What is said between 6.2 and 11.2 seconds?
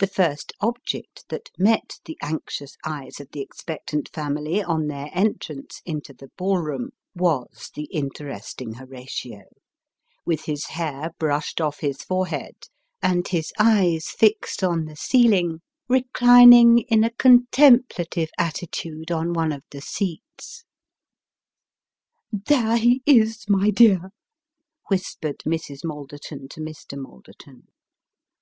ball room, was the interesting Horatio, with his hair